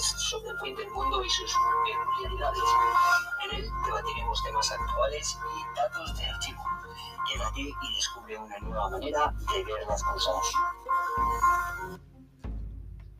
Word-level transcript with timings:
Podcast 0.00 0.18
sobre 0.18 0.50
el 0.50 0.58
fin 0.60 0.76
del 0.76 0.90
mundo 0.90 1.22
y 1.22 1.28
sus 1.28 1.52
peculiaridades. 1.84 2.62
En 3.44 3.58
él 3.58 3.70
debatiremos 3.84 4.42
temas 4.44 4.72
actuales 4.72 5.38
y 5.44 5.76
datos 5.76 6.18
de 6.18 6.24
archivo. 6.24 6.62
Quédate 7.30 7.60
y 7.60 7.94
descubre 7.96 8.38
una 8.38 8.58
nueva 8.60 8.90
manera 8.90 9.34
de 9.52 9.64
ver 9.64 9.86
las 9.86 10.02
cosas. 10.02 10.34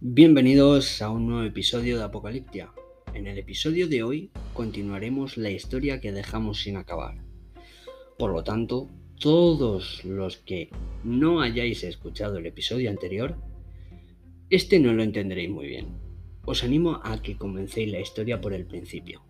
Bienvenidos 0.00 1.02
a 1.02 1.10
un 1.10 1.26
nuevo 1.26 1.42
episodio 1.42 1.98
de 1.98 2.04
Apocaliptia. 2.04 2.72
En 3.12 3.26
el 3.26 3.36
episodio 3.36 3.86
de 3.86 4.02
hoy 4.02 4.30
continuaremos 4.54 5.36
la 5.36 5.50
historia 5.50 6.00
que 6.00 6.12
dejamos 6.12 6.62
sin 6.62 6.78
acabar. 6.78 7.16
Por 8.18 8.32
lo 8.32 8.42
tanto, 8.42 8.88
todos 9.18 10.02
los 10.04 10.38
que 10.38 10.70
no 11.04 11.42
hayáis 11.42 11.84
escuchado 11.84 12.38
el 12.38 12.46
episodio 12.46 12.88
anterior, 12.88 13.36
este 14.48 14.78
no 14.78 14.94
lo 14.94 15.02
entenderéis 15.02 15.50
muy 15.50 15.66
bien. 15.66 16.09
Os 16.44 16.64
animo 16.64 17.00
a 17.04 17.22
que 17.22 17.36
comencéis 17.36 17.90
la 17.92 18.00
historia 18.00 18.40
por 18.40 18.52
el 18.52 18.66
principio. 18.66 19.22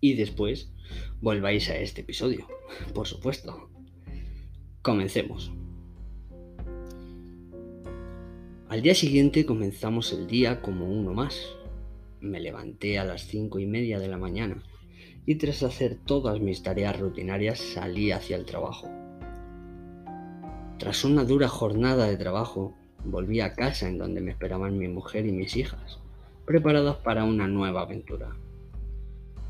Y 0.00 0.14
después 0.14 0.72
volváis 1.20 1.68
a 1.70 1.76
este 1.76 2.00
episodio, 2.00 2.46
por 2.94 3.06
supuesto. 3.06 3.70
Comencemos. 4.82 5.52
Al 8.68 8.80
día 8.80 8.94
siguiente 8.94 9.44
comenzamos 9.44 10.12
el 10.12 10.26
día 10.26 10.62
como 10.62 10.90
uno 10.90 11.12
más. 11.12 11.36
Me 12.20 12.40
levanté 12.40 12.98
a 12.98 13.04
las 13.04 13.26
cinco 13.26 13.58
y 13.58 13.66
media 13.66 13.98
de 13.98 14.08
la 14.08 14.16
mañana 14.16 14.62
y 15.26 15.36
tras 15.36 15.62
hacer 15.62 15.98
todas 16.04 16.40
mis 16.40 16.62
tareas 16.62 16.98
rutinarias 16.98 17.58
salí 17.58 18.10
hacia 18.12 18.36
el 18.36 18.44
trabajo. 18.44 18.88
Tras 20.78 21.04
una 21.04 21.24
dura 21.24 21.48
jornada 21.48 22.06
de 22.06 22.16
trabajo, 22.16 22.74
volví 23.04 23.40
a 23.40 23.54
casa 23.54 23.88
en 23.88 23.98
donde 23.98 24.20
me 24.20 24.32
esperaban 24.32 24.78
mi 24.78 24.88
mujer 24.88 25.26
y 25.26 25.32
mis 25.32 25.56
hijas, 25.56 25.98
preparadas 26.46 26.96
para 26.96 27.24
una 27.24 27.46
nueva 27.46 27.82
aventura. 27.82 28.30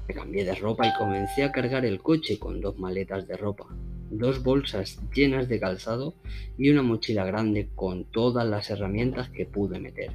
Me 0.08 0.14
cambié 0.14 0.44
de 0.44 0.54
ropa 0.54 0.86
y 0.86 0.98
comencé 0.98 1.44
a 1.44 1.52
cargar 1.52 1.84
el 1.84 2.00
coche 2.00 2.38
con 2.38 2.60
dos 2.60 2.78
maletas 2.78 3.26
de 3.28 3.36
ropa, 3.36 3.66
dos 4.10 4.42
bolsas 4.42 5.00
llenas 5.14 5.48
de 5.48 5.60
calzado 5.60 6.14
y 6.58 6.70
una 6.70 6.82
mochila 6.82 7.24
grande 7.24 7.68
con 7.74 8.04
todas 8.04 8.46
las 8.46 8.70
herramientas 8.70 9.28
que 9.30 9.46
pude 9.46 9.78
meter. 9.78 10.12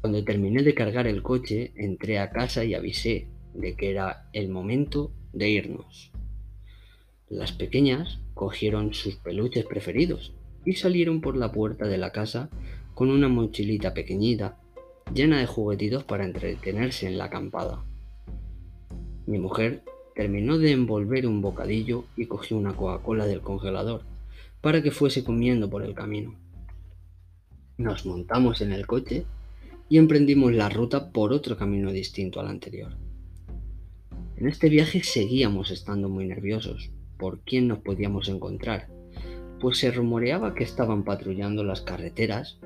Cuando 0.00 0.24
terminé 0.24 0.62
de 0.62 0.74
cargar 0.74 1.06
el 1.06 1.22
coche, 1.22 1.72
entré 1.76 2.18
a 2.18 2.30
casa 2.30 2.64
y 2.64 2.74
avisé 2.74 3.28
de 3.54 3.76
que 3.76 3.90
era 3.90 4.28
el 4.32 4.48
momento 4.48 5.12
de 5.32 5.48
irnos. 5.50 6.10
Las 7.28 7.52
pequeñas 7.52 8.18
cogieron 8.34 8.94
sus 8.94 9.16
peluches 9.16 9.64
preferidos 9.64 10.34
y 10.64 10.74
salieron 10.74 11.20
por 11.20 11.36
la 11.36 11.52
puerta 11.52 11.86
de 11.86 11.98
la 11.98 12.12
casa 12.12 12.48
con 12.94 13.10
una 13.10 13.28
mochilita 13.28 13.94
pequeñita 13.94 14.58
llena 15.14 15.38
de 15.38 15.46
juguetitos 15.46 16.04
para 16.04 16.24
entretenerse 16.24 17.06
en 17.06 17.18
la 17.18 17.24
acampada. 17.24 17.84
Mi 19.26 19.38
mujer 19.38 19.82
terminó 20.14 20.58
de 20.58 20.72
envolver 20.72 21.26
un 21.26 21.40
bocadillo 21.40 22.04
y 22.16 22.26
cogió 22.26 22.56
una 22.56 22.74
Coca-Cola 22.74 23.26
del 23.26 23.40
congelador 23.40 24.02
para 24.60 24.82
que 24.82 24.90
fuese 24.90 25.24
comiendo 25.24 25.68
por 25.70 25.84
el 25.84 25.94
camino. 25.94 26.34
Nos 27.78 28.06
montamos 28.06 28.60
en 28.60 28.72
el 28.72 28.86
coche 28.86 29.24
y 29.88 29.98
emprendimos 29.98 30.52
la 30.52 30.68
ruta 30.68 31.10
por 31.10 31.32
otro 31.32 31.56
camino 31.56 31.92
distinto 31.92 32.40
al 32.40 32.48
anterior. 32.48 32.96
En 34.36 34.48
este 34.48 34.68
viaje 34.68 35.02
seguíamos 35.02 35.70
estando 35.70 36.08
muy 36.08 36.26
nerviosos 36.26 36.90
por 37.18 37.40
quién 37.40 37.68
nos 37.68 37.78
podíamos 37.78 38.28
encontrar, 38.28 38.88
pues 39.62 39.78
se 39.78 39.92
rumoreaba 39.92 40.56
que 40.56 40.64
estaban 40.64 41.04
patrullando 41.04 41.62
las 41.62 41.82
carreteras 41.82 42.58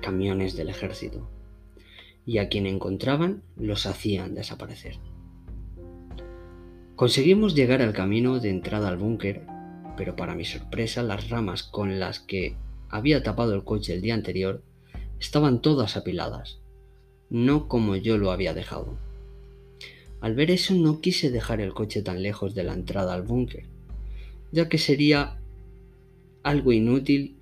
camiones 0.00 0.54
del 0.54 0.68
ejército, 0.68 1.28
y 2.24 2.38
a 2.38 2.48
quien 2.48 2.66
encontraban 2.66 3.42
los 3.56 3.84
hacían 3.84 4.36
desaparecer. 4.36 4.96
Conseguimos 6.94 7.56
llegar 7.56 7.82
al 7.82 7.92
camino 7.92 8.38
de 8.38 8.50
entrada 8.50 8.86
al 8.86 8.96
búnker, 8.96 9.44
pero 9.96 10.14
para 10.14 10.36
mi 10.36 10.44
sorpresa 10.44 11.02
las 11.02 11.30
ramas 11.30 11.64
con 11.64 11.98
las 11.98 12.20
que 12.20 12.54
había 12.90 13.24
tapado 13.24 13.52
el 13.52 13.64
coche 13.64 13.94
el 13.94 14.00
día 14.00 14.14
anterior 14.14 14.62
estaban 15.18 15.60
todas 15.60 15.96
apiladas, 15.96 16.60
no 17.28 17.66
como 17.66 17.96
yo 17.96 18.18
lo 18.18 18.30
había 18.30 18.54
dejado. 18.54 18.96
Al 20.20 20.36
ver 20.36 20.52
eso 20.52 20.74
no 20.74 21.00
quise 21.00 21.32
dejar 21.32 21.60
el 21.60 21.74
coche 21.74 22.02
tan 22.02 22.22
lejos 22.22 22.54
de 22.54 22.62
la 22.62 22.74
entrada 22.74 23.14
al 23.14 23.22
búnker, 23.22 23.64
ya 24.52 24.68
que 24.68 24.78
sería 24.78 25.40
algo 26.46 26.70
inútil 26.70 27.36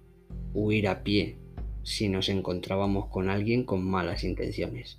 huir 0.54 0.88
a 0.88 1.02
pie 1.02 1.36
si 1.82 2.08
nos 2.08 2.30
encontrábamos 2.30 3.08
con 3.08 3.28
alguien 3.28 3.64
con 3.64 3.84
malas 3.84 4.24
intenciones. 4.24 4.98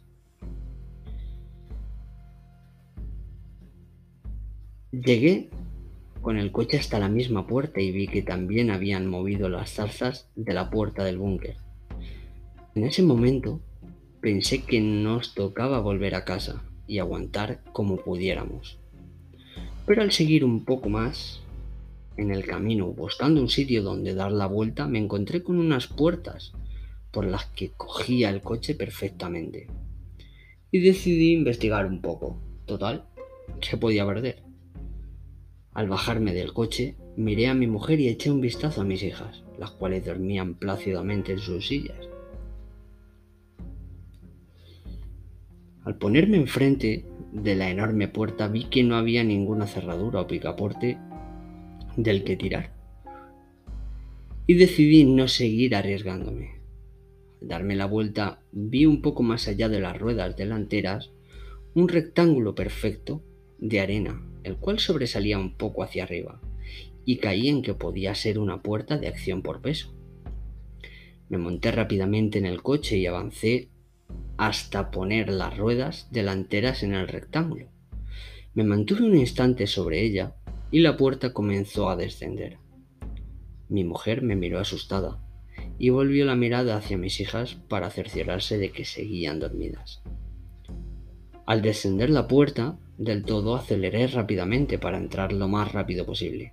Llegué 4.92 5.50
con 6.22 6.38
el 6.38 6.52
coche 6.52 6.78
hasta 6.78 7.00
la 7.00 7.10
misma 7.10 7.48
puerta 7.48 7.82
y 7.82 7.92
vi 7.92 8.08
que 8.08 8.22
también 8.22 8.70
habían 8.70 9.08
movido 9.08 9.50
las 9.50 9.74
zarzas 9.74 10.30
de 10.36 10.54
la 10.54 10.70
puerta 10.70 11.04
del 11.04 11.18
búnker. 11.18 11.58
En 12.76 12.84
ese 12.84 13.02
momento 13.02 13.60
pensé 14.22 14.62
que 14.62 14.82
nos 14.82 15.34
tocaba 15.34 15.80
volver 15.80 16.14
a 16.14 16.26
casa, 16.26 16.64
y 16.86 17.00
aguantar 17.00 17.64
como 17.74 17.98
pudiéramos. 17.98 18.78
Pero 19.88 20.04
al 20.04 20.12
seguir 20.12 20.46
un 20.46 20.64
poco 20.64 20.90
más 20.90 21.42
en 22.18 22.32
el 22.32 22.46
camino, 22.46 22.88
buscando 22.88 23.42
un 23.42 23.50
sitio 23.50 23.84
donde 23.84 24.14
dar 24.14 24.32
la 24.32 24.48
vuelta, 24.48 24.88
me 24.88 25.00
encontré 25.00 25.44
con 25.44 25.60
unas 25.60 25.88
puertas 25.88 26.54
por 27.12 27.26
las 27.26 27.46
que 27.46 27.72
cogía 27.72 28.30
el 28.30 28.42
coche 28.42 28.76
perfectamente. 28.76 29.68
Y 30.72 30.80
decidí 30.80 31.32
investigar 31.34 31.86
un 31.86 32.02
poco. 32.02 32.42
Total, 32.66 33.06
¿qué 33.62 33.78
podía 33.78 34.06
perder? 34.06 34.44
Al 35.74 35.88
bajarme 35.88 36.34
del 36.34 36.54
coche, 36.54 36.96
miré 37.18 37.48
a 37.48 37.54
mi 37.54 37.68
mujer 37.68 38.00
y 38.00 38.08
eché 38.08 38.32
un 38.32 38.42
vistazo 38.42 38.82
a 38.82 38.86
mis 38.86 39.04
hijas, 39.04 39.44
las 39.60 39.72
cuales 39.72 40.06
dormían 40.06 40.56
plácidamente 40.56 41.34
en 41.34 41.40
sus 41.40 41.68
sillas. 41.68 42.10
Al 45.84 45.98
ponerme 45.98 46.38
enfrente 46.38 47.06
de 47.32 47.56
la 47.56 47.70
enorme 47.70 48.08
puerta 48.08 48.48
vi 48.48 48.66
que 48.66 48.84
no 48.84 48.96
había 48.96 49.24
ninguna 49.24 49.68
cerradura 49.68 50.22
o 50.22 50.28
picaporte 50.28 50.98
del 51.96 52.24
que 52.24 52.36
tirar. 52.36 52.74
Y 54.48 54.56
decidí 54.56 55.06
no 55.06 55.28
seguir 55.28 55.76
arriesgándome. 55.76 56.62
Al 57.42 57.48
darme 57.48 57.76
la 57.76 57.86
vuelta 57.86 58.42
vi 58.52 58.86
un 58.86 59.02
poco 59.02 59.24
más 59.24 59.48
allá 59.48 59.70
de 59.70 59.80
las 59.80 59.98
ruedas 59.98 60.36
delanteras 60.36 61.12
un 61.74 61.90
rectángulo 61.90 62.56
perfecto 62.56 63.22
de 63.58 63.82
arena, 63.82 64.22
el 64.44 64.58
cual 64.58 64.80
sobresalía 64.80 65.38
un 65.38 65.56
poco 65.58 65.84
hacia 65.84 66.04
arriba, 66.04 66.40
y 67.04 67.18
caí 67.18 67.50
en 67.50 67.62
que 67.62 67.74
podía 67.74 68.16
ser 68.16 68.40
una 68.40 68.62
puerta 68.62 68.98
de 68.98 69.08
acción 69.08 69.42
por 69.42 69.62
peso. 69.62 69.94
Me 71.28 71.38
monté 71.38 71.72
rápidamente 71.72 72.40
en 72.40 72.46
el 72.46 72.62
coche 72.62 72.98
y 72.98 73.08
avancé 73.08 73.70
hasta 74.38 74.92
poner 74.92 75.30
las 75.30 75.58
ruedas 75.58 76.08
delanteras 76.12 76.84
en 76.84 76.94
el 76.94 77.08
rectángulo. 77.08 77.68
Me 78.54 78.64
mantuve 78.64 79.04
un 79.04 79.18
instante 79.18 79.68
sobre 79.68 80.02
ella 80.02 80.36
y 80.76 80.82
la 80.82 80.98
puerta 80.98 81.32
comenzó 81.32 81.90
a 81.90 81.96
descender. 81.96 82.58
Mi 83.70 83.86
mujer 83.86 84.22
me 84.22 84.36
miró 84.36 84.60
asustada 84.60 85.24
y 85.80 85.90
volvió 85.90 86.26
la 86.26 86.36
mirada 86.36 86.76
hacia 86.76 86.98
mis 86.98 87.22
hijas 87.22 87.56
para 87.70 87.90
cerciorarse 87.90 88.58
de 88.58 88.72
que 88.72 88.84
seguían 88.84 89.40
dormidas. 89.40 90.02
Al 91.46 91.62
descender 91.62 92.10
la 92.10 92.28
puerta, 92.28 92.78
del 92.98 93.24
todo 93.24 93.56
aceleré 93.56 94.06
rápidamente 94.08 94.78
para 94.78 94.98
entrar 94.98 95.32
lo 95.32 95.48
más 95.48 95.72
rápido 95.72 96.06
posible, 96.06 96.52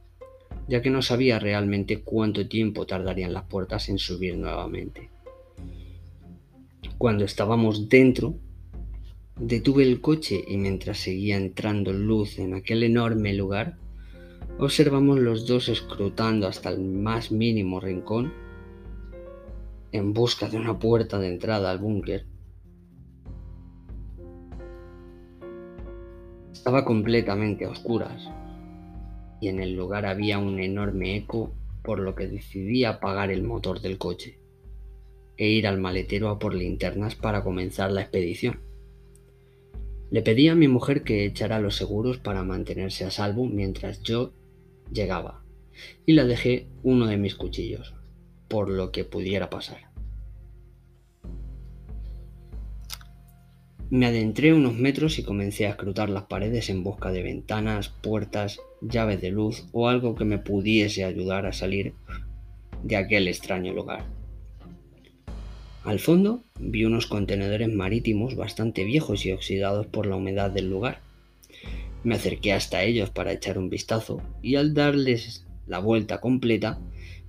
ya 0.68 0.82
que 0.82 0.90
no 0.90 1.02
sabía 1.02 1.40
realmente 1.40 2.02
cuánto 2.02 2.46
tiempo 2.46 2.86
tardarían 2.86 3.32
las 3.32 3.46
puertas 3.46 3.88
en 3.88 3.98
subir 3.98 4.36
nuevamente. 4.36 5.10
Cuando 6.96 7.24
estábamos 7.24 7.88
dentro, 7.88 8.36
detuve 9.36 9.82
el 9.82 10.00
coche 10.00 10.44
y 10.46 10.58
mientras 10.58 10.98
seguía 10.98 11.36
entrando 11.36 11.92
luz 11.92 12.38
en 12.38 12.54
aquel 12.54 12.84
enorme 12.84 13.34
lugar, 13.34 13.78
observamos 14.58 15.18
los 15.18 15.46
dos 15.46 15.68
escrutando 15.68 16.46
hasta 16.46 16.70
el 16.70 16.80
más 16.80 17.32
mínimo 17.32 17.80
rincón 17.80 18.32
en 19.92 20.12
busca 20.12 20.48
de 20.48 20.56
una 20.56 20.78
puerta 20.78 21.18
de 21.18 21.28
entrada 21.28 21.70
al 21.70 21.78
búnker. 21.78 22.26
Estaba 26.52 26.84
completamente 26.84 27.64
a 27.64 27.70
oscuras 27.70 28.30
y 29.40 29.48
en 29.48 29.60
el 29.60 29.74
lugar 29.74 30.06
había 30.06 30.38
un 30.38 30.60
enorme 30.60 31.16
eco 31.16 31.52
por 31.82 31.98
lo 31.98 32.14
que 32.14 32.28
decidí 32.28 32.84
apagar 32.84 33.30
el 33.30 33.42
motor 33.42 33.80
del 33.80 33.98
coche 33.98 34.38
e 35.36 35.48
ir 35.48 35.66
al 35.66 35.80
maletero 35.80 36.28
a 36.28 36.38
por 36.38 36.54
linternas 36.54 37.16
para 37.16 37.42
comenzar 37.42 37.90
la 37.90 38.02
expedición. 38.02 38.60
Le 40.10 40.22
pedí 40.22 40.48
a 40.48 40.54
mi 40.54 40.68
mujer 40.68 41.02
que 41.02 41.24
echara 41.24 41.58
los 41.58 41.74
seguros 41.74 42.18
para 42.18 42.44
mantenerse 42.44 43.04
a 43.04 43.10
salvo 43.10 43.46
mientras 43.46 44.02
yo 44.02 44.32
llegaba, 44.92 45.42
y 46.06 46.12
la 46.12 46.24
dejé 46.24 46.68
uno 46.82 47.06
de 47.06 47.16
mis 47.16 47.34
cuchillos, 47.34 47.94
por 48.48 48.68
lo 48.68 48.92
que 48.92 49.04
pudiera 49.04 49.50
pasar. 49.50 49.92
Me 53.90 54.06
adentré 54.06 54.54
unos 54.54 54.74
metros 54.74 55.18
y 55.18 55.22
comencé 55.22 55.66
a 55.66 55.70
escrutar 55.70 56.08
las 56.08 56.22
paredes 56.22 56.70
en 56.70 56.82
busca 56.82 57.12
de 57.12 57.22
ventanas, 57.22 57.90
puertas, 57.90 58.58
llaves 58.80 59.20
de 59.20 59.30
luz 59.30 59.66
o 59.72 59.88
algo 59.88 60.14
que 60.14 60.24
me 60.24 60.38
pudiese 60.38 61.04
ayudar 61.04 61.44
a 61.44 61.52
salir 61.52 61.92
de 62.82 62.96
aquel 62.96 63.28
extraño 63.28 63.74
lugar. 63.74 64.06
Al 65.84 65.98
fondo 65.98 66.42
vi 66.58 66.84
unos 66.84 67.06
contenedores 67.06 67.68
marítimos 67.68 68.34
bastante 68.34 68.84
viejos 68.84 69.26
y 69.26 69.32
oxidados 69.32 69.86
por 69.86 70.06
la 70.06 70.16
humedad 70.16 70.50
del 70.50 70.70
lugar. 70.70 71.00
Me 72.04 72.16
acerqué 72.16 72.52
hasta 72.52 72.82
ellos 72.82 73.10
para 73.10 73.32
echar 73.32 73.58
un 73.58 73.70
vistazo 73.70 74.20
y 74.42 74.56
al 74.56 74.74
darles 74.74 75.46
la 75.66 75.78
vuelta 75.78 76.20
completa 76.20 76.80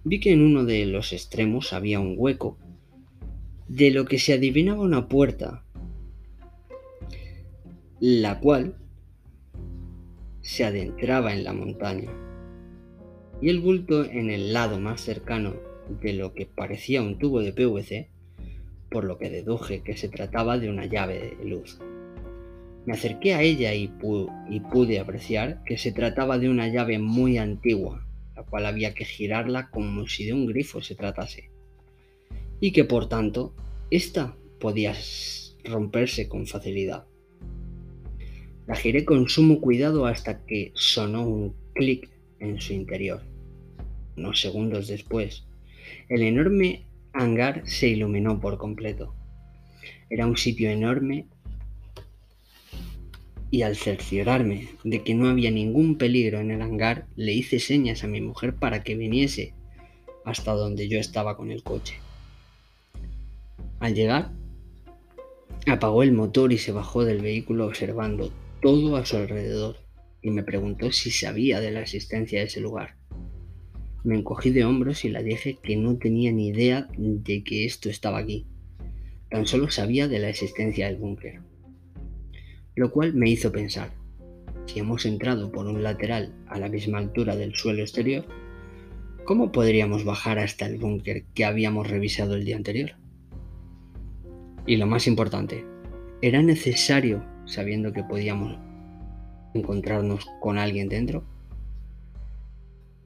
vi 0.03 0.19
que 0.19 0.31
en 0.31 0.41
uno 0.41 0.65
de 0.65 0.85
los 0.85 1.13
extremos 1.13 1.73
había 1.73 1.99
un 1.99 2.15
hueco, 2.17 2.57
de 3.67 3.91
lo 3.91 4.05
que 4.05 4.19
se 4.19 4.33
adivinaba 4.33 4.81
una 4.81 5.07
puerta, 5.07 5.63
la 7.99 8.39
cual 8.39 8.75
se 10.41 10.65
adentraba 10.65 11.33
en 11.33 11.43
la 11.45 11.53
montaña, 11.53 12.11
y 13.41 13.49
el 13.49 13.59
bulto 13.61 14.03
en 14.03 14.29
el 14.29 14.51
lado 14.51 14.79
más 14.79 15.01
cercano 15.01 15.55
de 16.01 16.13
lo 16.13 16.33
que 16.33 16.45
parecía 16.45 17.01
un 17.01 17.17
tubo 17.17 17.41
de 17.41 17.53
PVC 17.53 18.09
por 18.89 19.05
lo 19.05 19.17
que 19.17 19.29
deduje 19.29 19.81
que 19.81 19.97
se 19.97 20.07
trataba 20.07 20.59
de 20.59 20.69
una 20.69 20.85
llave 20.85 21.35
de 21.39 21.45
luz. 21.45 21.79
Me 22.85 22.93
acerqué 22.93 23.33
a 23.33 23.41
ella 23.41 23.73
y, 23.73 23.87
pude 23.87 24.99
apreciar 24.99 25.63
que 25.63 25.77
se 25.77 25.91
trataba 25.93 26.37
de 26.37 26.49
una 26.49 26.67
llave 26.67 26.99
muy 26.99 27.37
antigua, 27.37 28.05
la 28.35 28.43
cual 28.43 28.65
había 28.65 28.93
que 28.93 29.05
girarla 29.05 29.69
como 29.69 30.07
si 30.07 30.25
de 30.25 30.33
un 30.33 30.45
grifo 30.47 30.81
se 30.81 30.95
tratase, 30.95 31.49
y 32.59 32.71
que 32.73 32.83
por 32.83 33.07
tanto 33.07 33.55
ésta 33.89 34.35
podía 34.59 34.93
romperse 35.63 36.27
con 36.27 36.45
facilidad. 36.45 37.05
La 38.67 38.75
giré 38.75 39.05
con 39.05 39.29
sumo 39.29 39.61
cuidado 39.61 40.05
hasta 40.05 40.45
que 40.45 40.71
sonó 40.73 41.27
un 41.27 41.55
clic 41.73 42.09
en 42.39 42.59
su 42.59 42.73
interior. 42.73 43.21
Unos 44.17 44.41
segundos 44.41 44.87
después, 44.87 45.45
el 46.09 46.21
enorme 46.21 46.85
hangar 47.13 47.63
se 47.65 47.87
iluminó 47.87 48.39
por 48.39 48.57
completo. 48.57 49.15
Era 50.09 50.27
un 50.27 50.37
sitio 50.37 50.69
enorme 50.69 51.27
y 53.53 53.61
al 53.61 53.75
cerciorarme 53.75 54.69
de 54.83 55.03
que 55.03 55.13
no 55.13 55.29
había 55.29 55.51
ningún 55.51 55.99
peligro 55.99 56.39
en 56.39 56.49
el 56.49 56.63
hangar, 56.63 57.05
le 57.15 57.33
hice 57.33 57.59
señas 57.59 58.03
a 58.03 58.07
mi 58.07 58.19
mujer 58.19 58.55
para 58.55 58.81
que 58.81 58.95
viniese 58.95 59.53
hasta 60.25 60.53
donde 60.53 60.87
yo 60.87 60.97
estaba 60.97 61.37
con 61.37 61.51
el 61.51 61.61
coche. 61.61 61.99
Al 63.79 63.93
llegar, 63.93 64.31
apagó 65.67 66.01
el 66.01 66.13
motor 66.13 66.51
y 66.51 66.57
se 66.57 66.71
bajó 66.71 67.05
del 67.05 67.21
vehículo 67.21 67.67
observando 67.67 68.33
todo 68.59 68.95
a 68.95 69.05
su 69.05 69.17
alrededor 69.17 69.77
y 70.23 70.31
me 70.31 70.41
preguntó 70.41 70.91
si 70.91 71.11
sabía 71.11 71.59
de 71.59 71.69
la 71.69 71.81
existencia 71.81 72.39
de 72.39 72.45
ese 72.45 72.59
lugar. 72.59 72.95
Me 74.03 74.15
encogí 74.17 74.49
de 74.49 74.65
hombros 74.65 75.05
y 75.05 75.09
la 75.09 75.21
dije 75.21 75.59
que 75.61 75.75
no 75.75 75.99
tenía 75.99 76.31
ni 76.31 76.47
idea 76.47 76.87
de 76.97 77.43
que 77.43 77.65
esto 77.65 77.91
estaba 77.91 78.17
aquí. 78.17 78.47
Tan 79.29 79.45
solo 79.45 79.69
sabía 79.69 80.07
de 80.07 80.17
la 80.17 80.29
existencia 80.29 80.87
del 80.87 80.95
búnker. 80.95 81.52
Lo 82.75 82.91
cual 82.91 83.13
me 83.13 83.29
hizo 83.29 83.51
pensar, 83.51 83.91
si 84.65 84.79
hemos 84.79 85.05
entrado 85.05 85.51
por 85.51 85.67
un 85.67 85.83
lateral 85.83 86.33
a 86.47 86.57
la 86.57 86.69
misma 86.69 86.97
altura 86.97 87.35
del 87.35 87.53
suelo 87.55 87.81
exterior, 87.81 88.25
¿cómo 89.25 89.51
podríamos 89.51 90.05
bajar 90.05 90.39
hasta 90.39 90.65
el 90.65 90.77
búnker 90.77 91.25
que 91.33 91.45
habíamos 91.45 91.89
revisado 91.89 92.35
el 92.35 92.45
día 92.45 92.55
anterior? 92.55 92.93
Y 94.65 94.77
lo 94.77 94.87
más 94.87 95.07
importante, 95.07 95.65
¿era 96.21 96.41
necesario, 96.41 97.23
sabiendo 97.45 97.93
que 97.93 98.03
podíamos 98.03 98.57
encontrarnos 99.53 100.25
con 100.39 100.57
alguien 100.57 100.89
dentro? 100.89 101.23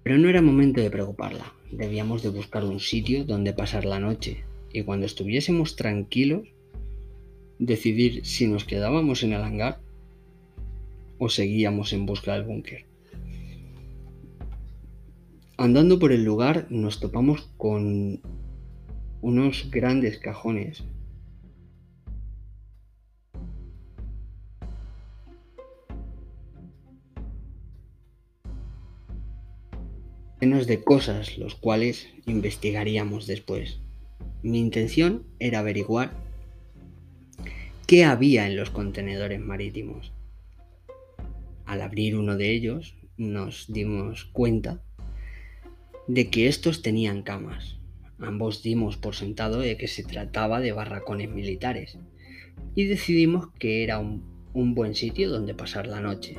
Pero 0.03 0.17
no 0.17 0.29
era 0.29 0.41
momento 0.41 0.79
de 0.79 0.91
preocuparla. 0.91 1.51
Debíamos 1.71 2.23
de 2.23 2.29
buscar 2.29 2.63
un 2.63 2.79
sitio 2.79 3.25
donde 3.25 3.51
pasar 3.51 3.83
la 3.83 3.99
noche 3.99 4.45
y 4.71 4.83
cuando 4.83 5.05
estuviésemos 5.05 5.75
tranquilos 5.75 6.47
decidir 7.59 8.25
si 8.25 8.47
nos 8.47 8.65
quedábamos 8.65 9.23
en 9.23 9.33
el 9.33 9.41
hangar 9.41 9.79
o 11.17 11.29
seguíamos 11.29 11.93
en 11.93 12.05
busca 12.05 12.33
del 12.33 12.43
búnker. 12.43 12.85
Andando 15.57 15.97
por 15.97 16.11
el 16.11 16.23
lugar 16.23 16.67
nos 16.69 16.99
topamos 16.99 17.49
con 17.57 18.21
unos 19.21 19.71
grandes 19.71 20.19
cajones 20.19 20.83
llenos 30.39 30.67
de 30.67 30.83
cosas 30.83 31.37
los 31.37 31.55
cuales 31.55 32.07
investigaríamos 32.25 33.27
después. 33.27 33.79
Mi 34.43 34.59
intención 34.59 35.25
era 35.39 35.59
averiguar 35.59 36.26
qué 37.87 38.03
había 38.03 38.47
en 38.47 38.57
los 38.57 38.69
contenedores 38.69 39.39
marítimos. 39.39 40.11
Al 41.65 41.81
abrir 41.81 42.17
uno 42.17 42.35
de 42.35 42.51
ellos 42.51 42.97
nos 43.15 43.71
dimos 43.71 44.25
cuenta 44.25 44.83
de 46.05 46.29
que 46.29 46.49
estos 46.49 46.81
tenían 46.81 47.23
camas. 47.23 47.79
Ambos 48.19 48.61
dimos 48.61 48.97
por 48.97 49.15
sentado 49.15 49.59
de 49.59 49.77
que 49.77 49.87
se 49.87 50.03
trataba 50.03 50.59
de 50.59 50.73
barracones 50.73 51.29
militares 51.29 51.97
y 52.75 52.85
decidimos 52.85 53.53
que 53.57 53.85
era 53.85 53.99
un, 53.99 54.25
un 54.53 54.75
buen 54.75 54.93
sitio 54.93 55.29
donde 55.29 55.53
pasar 55.53 55.87
la 55.87 56.01
noche. 56.01 56.35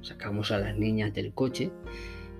Sacamos 0.00 0.50
a 0.50 0.58
las 0.58 0.76
niñas 0.76 1.14
del 1.14 1.32
coche 1.32 1.70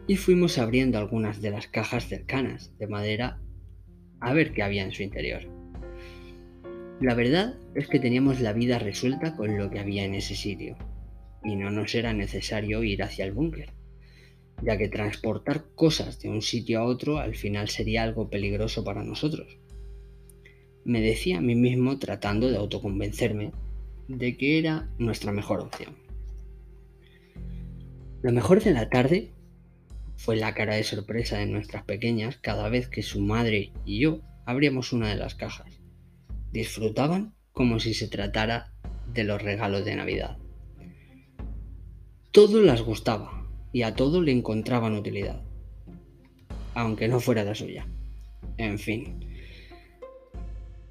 y 0.08 0.16
fuimos 0.16 0.58
abriendo 0.58 0.98
algunas 0.98 1.40
de 1.42 1.52
las 1.52 1.68
cajas 1.68 2.08
cercanas 2.08 2.76
de 2.80 2.88
madera 2.88 3.40
a 4.18 4.32
ver 4.32 4.52
qué 4.52 4.64
había 4.64 4.82
en 4.82 4.90
su 4.90 5.04
interior. 5.04 5.61
La 7.02 7.14
verdad 7.14 7.56
es 7.74 7.88
que 7.88 7.98
teníamos 7.98 8.38
la 8.38 8.52
vida 8.52 8.78
resuelta 8.78 9.34
con 9.34 9.58
lo 9.58 9.70
que 9.70 9.80
había 9.80 10.04
en 10.04 10.14
ese 10.14 10.36
sitio, 10.36 10.76
y 11.42 11.56
no 11.56 11.68
nos 11.68 11.96
era 11.96 12.12
necesario 12.12 12.84
ir 12.84 13.02
hacia 13.02 13.24
el 13.24 13.32
búnker, 13.32 13.70
ya 14.62 14.78
que 14.78 14.86
transportar 14.86 15.64
cosas 15.74 16.20
de 16.20 16.28
un 16.28 16.42
sitio 16.42 16.78
a 16.78 16.84
otro 16.84 17.18
al 17.18 17.34
final 17.34 17.68
sería 17.70 18.04
algo 18.04 18.30
peligroso 18.30 18.84
para 18.84 19.02
nosotros. 19.02 19.58
Me 20.84 21.00
decía 21.00 21.38
a 21.38 21.40
mí 21.40 21.56
mismo 21.56 21.98
tratando 21.98 22.48
de 22.48 22.56
autoconvencerme 22.56 23.50
de 24.06 24.36
que 24.36 24.60
era 24.60 24.88
nuestra 24.98 25.32
mejor 25.32 25.58
opción. 25.58 25.96
Lo 28.22 28.30
mejor 28.30 28.62
de 28.62 28.74
la 28.74 28.88
tarde 28.90 29.32
fue 30.14 30.36
la 30.36 30.54
cara 30.54 30.76
de 30.76 30.84
sorpresa 30.84 31.38
de 31.38 31.46
nuestras 31.46 31.82
pequeñas 31.82 32.36
cada 32.36 32.68
vez 32.68 32.88
que 32.88 33.02
su 33.02 33.20
madre 33.20 33.72
y 33.84 33.98
yo 33.98 34.20
abríamos 34.46 34.92
una 34.92 35.08
de 35.08 35.16
las 35.16 35.34
cajas. 35.34 35.81
Disfrutaban 36.52 37.34
como 37.52 37.80
si 37.80 37.94
se 37.94 38.08
tratara 38.08 38.72
de 39.12 39.24
los 39.24 39.42
regalos 39.42 39.84
de 39.84 39.96
Navidad. 39.96 40.38
Todo 42.30 42.60
las 42.60 42.82
gustaba 42.82 43.46
y 43.72 43.82
a 43.82 43.94
todo 43.94 44.22
le 44.22 44.32
encontraban 44.32 44.94
utilidad, 44.94 45.42
aunque 46.74 47.08
no 47.08 47.20
fuera 47.20 47.44
la 47.44 47.54
suya. 47.54 47.86
En 48.58 48.78
fin, 48.78 49.26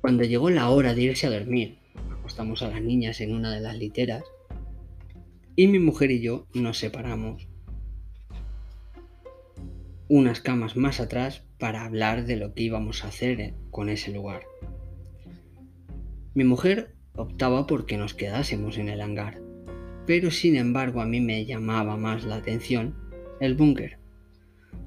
cuando 0.01 0.24
llegó 0.24 0.50
la 0.50 0.70
hora 0.70 0.94
de 0.94 1.03
irse 1.03 1.27
a 1.27 1.32
dormir, 1.32 1.77
acostamos 2.12 2.63
a 2.63 2.70
las 2.70 2.82
niñas 2.82 3.22
en 3.22 3.34
una 3.34 3.53
de 3.53 3.62
las 3.62 3.77
literas 3.77 4.24
y 5.56 5.68
mi 5.68 5.80
mujer 5.80 6.12
y 6.12 6.22
yo 6.22 6.48
nos 6.53 6.80
separamos 6.80 7.48
unas 10.08 10.41
camas 10.41 10.75
más 10.75 11.00
atrás 11.00 11.44
para 11.58 11.86
hablar 11.86 12.25
de 12.25 12.36
lo 12.36 12.53
que 12.53 12.63
íbamos 12.63 13.03
a 13.03 13.10
hacer 13.10 13.53
con 13.70 13.89
ese 13.89 14.12
lugar. 14.12 14.41
Mi 16.33 16.45
mujer 16.45 16.95
optaba 17.17 17.67
por 17.67 17.85
que 17.85 17.97
nos 17.97 18.13
quedásemos 18.13 18.77
en 18.77 18.88
el 18.88 19.01
hangar, 19.01 19.41
pero 20.07 20.31
sin 20.31 20.55
embargo 20.55 21.01
a 21.01 21.05
mí 21.05 21.19
me 21.19 21.45
llamaba 21.45 21.97
más 21.97 22.23
la 22.23 22.35
atención 22.38 22.95
el 23.41 23.55
búnker, 23.55 23.97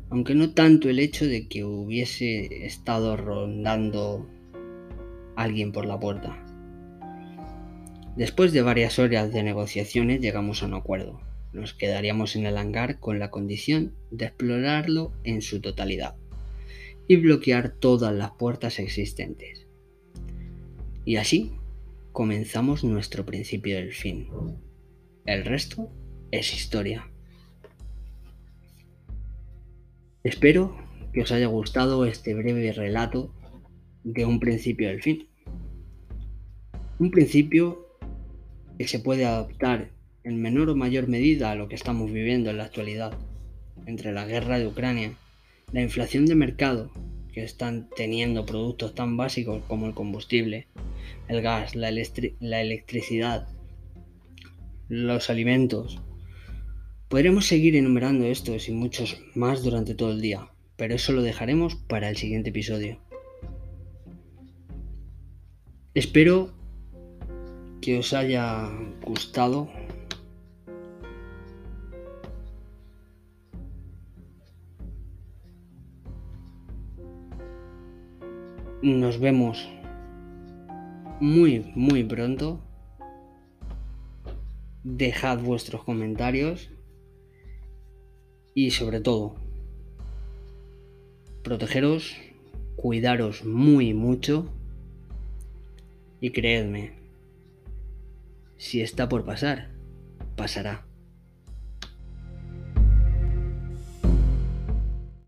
aunque 0.09 0.35
no 0.35 0.55
tanto 0.55 0.89
el 0.89 0.99
hecho 0.99 1.27
de 1.27 1.47
que 1.47 1.63
hubiese 1.63 2.65
estado 2.65 3.19
rondando 3.19 4.27
alguien 5.37 5.71
por 5.71 5.85
la 5.85 6.01
puerta. 6.01 6.43
Después 8.17 8.53
de 8.55 8.63
varias 8.63 8.99
horas 8.99 9.31
de 9.31 9.43
negociaciones 9.43 10.23
llegamos 10.23 10.63
a 10.63 10.67
un 10.67 10.75
acuerdo. 10.75 11.21
Nos 11.53 11.75
quedaríamos 11.75 12.37
en 12.37 12.47
el 12.47 12.57
hangar 12.57 13.01
con 13.01 13.19
la 13.19 13.31
condición 13.31 13.93
de 14.11 14.27
explorarlo 14.27 15.13
en 15.25 15.43
su 15.43 15.61
totalidad 15.61 16.15
y 17.07 17.17
bloquear 17.17 17.69
todas 17.69 18.15
las 18.15 18.31
puertas 18.31 18.79
existentes. 18.79 19.64
Y 21.05 21.17
así 21.17 21.53
comenzamos 22.13 22.85
nuestro 22.85 23.27
principio 23.27 23.77
del 23.77 23.93
fin. 23.93 24.29
El 25.27 25.45
resto 25.45 25.91
es 26.31 26.55
historia. 26.55 27.11
Espero 30.23 30.77
que 31.13 31.23
os 31.23 31.33
haya 31.33 31.47
gustado 31.47 32.07
este 32.07 32.35
breve 32.35 32.73
relato 32.73 33.35
de 34.03 34.25
un 34.25 34.41
principio 34.41 34.89
del 34.89 35.03
fin. 35.03 35.29
Un 36.99 37.11
principio 37.11 37.87
que 38.79 38.89
se 38.89 38.99
puede 38.99 39.27
adaptar 39.27 39.91
en 40.23 40.41
menor 40.41 40.71
o 40.71 40.77
mayor 40.77 41.09
medida 41.09 41.51
a 41.51 41.55
lo 41.55 41.69
que 41.69 41.75
estamos 41.75 42.11
viviendo 42.11 42.49
en 42.51 42.57
la 42.57 42.65
actualidad, 42.65 43.19
entre 43.87 44.13
la 44.13 44.25
guerra 44.25 44.59
de 44.59 44.67
Ucrania, 44.67 45.13
la 45.73 45.83
inflación 45.83 46.25
de 46.25 46.35
mercado 46.35 46.91
que 47.35 47.43
están 47.43 47.91
teniendo 47.97 48.47
productos 48.47 48.95
tan 48.95 49.17
básicos 49.17 49.65
como 49.67 49.87
el 49.87 49.95
combustible, 49.95 50.69
el 51.27 51.43
gas, 51.43 51.75
la, 51.75 51.89
electricidad, 51.89 53.49
los 54.89 55.29
alimentos. 55.31 56.01
Podremos 57.09 57.47
seguir 57.47 57.75
enumerando 57.75 58.25
estos 58.27 58.69
y 58.69 58.73
muchos 58.73 59.21
más 59.35 59.65
durante 59.65 59.97
todo 59.97 60.13
el 60.13 60.21
día, 60.21 60.49
pero 60.77 60.95
eso 60.95 61.13
lo 61.13 61.23
dejaremos 61.23 61.75
para 61.75 62.09
el 62.09 62.17
siguiente 62.17 62.51
episodio. 62.51 63.01
Espero 65.95 66.55
que 67.81 67.99
os 67.99 68.13
haya 68.13 68.71
gustado. 69.05 69.71
Nos 78.85 79.19
vemos 79.19 79.67
muy, 81.19 81.73
muy 81.75 82.05
pronto. 82.05 82.61
Dejad 84.83 85.39
vuestros 85.39 85.85
comentarios 85.85 86.69
y 88.55 88.73
sobre 88.73 89.01
todo, 89.01 89.37
protegeros, 91.43 92.15
cuidaros 92.77 93.47
muy 93.47 93.95
mucho 93.95 94.51
y 96.21 96.33
creedme, 96.33 96.93
si 98.59 98.83
está 98.83 99.09
por 99.09 99.25
pasar, 99.25 99.71
pasará. 100.37 100.87